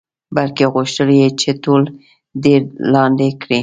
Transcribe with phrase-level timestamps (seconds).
[0.35, 1.81] بلکې غوښتل یې چې ټول
[2.43, 2.61] دیر
[2.93, 3.59] لاندې کړي.